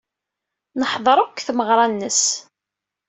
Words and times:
Neḥdeṛ 0.79 1.17
akk 1.19 1.31
deg 1.37 1.43
tmeɣra-nnes. 1.47 2.21